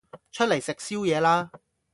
[0.31, 1.51] 出嚟食宵夜啦